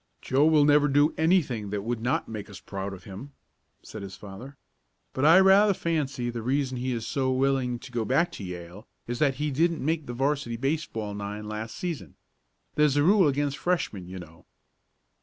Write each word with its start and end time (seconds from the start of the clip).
"Joe 0.19 0.47
will 0.47 0.65
never 0.65 0.87
do 0.87 1.13
anything 1.15 1.69
that 1.69 1.83
would 1.83 2.01
not 2.01 2.27
make 2.27 2.49
us 2.49 2.59
proud 2.59 2.91
of 2.91 3.03
him," 3.03 3.33
said 3.83 4.01
his 4.01 4.15
father. 4.15 4.57
"But 5.13 5.25
I 5.25 5.39
rather 5.39 5.75
fancy 5.75 6.31
the 6.31 6.41
reason 6.41 6.75
he 6.77 6.91
is 6.91 7.05
so 7.05 7.31
willing 7.31 7.77
to 7.77 7.91
go 7.91 8.03
back 8.03 8.31
to 8.31 8.43
Yale 8.43 8.87
is 9.05 9.19
that 9.19 9.35
he 9.35 9.51
didn't 9.51 9.85
make 9.85 10.07
the 10.07 10.13
'varsity 10.15 10.57
baseball 10.57 11.13
nine 11.13 11.47
last 11.47 11.75
season. 11.77 12.15
There's 12.73 12.97
a 12.97 13.03
rule 13.03 13.27
against 13.27 13.59
Freshmen, 13.59 14.07
you 14.07 14.17
know." 14.17 14.47